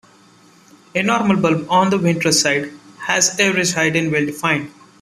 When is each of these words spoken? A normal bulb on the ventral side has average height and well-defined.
A 0.95 1.03
normal 1.03 1.37
bulb 1.37 1.67
on 1.69 1.91
the 1.91 1.97
ventral 1.99 2.33
side 2.33 2.71
has 3.05 3.39
average 3.39 3.73
height 3.73 3.95
and 3.95 4.11
well-defined. 4.11 4.71